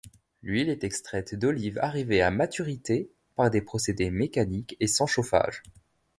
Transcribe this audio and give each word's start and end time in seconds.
L'huile 0.41 0.69
est 0.71 0.83
extraite 0.83 1.35
d'olives 1.35 1.77
arrivées 1.77 2.23
à 2.23 2.31
maturité, 2.31 3.11
par 3.35 3.51
des 3.51 3.61
procédés 3.61 4.09
mécaniques, 4.09 4.75
et 4.79 4.87
sans 4.87 5.05
chauffage. 5.05 5.61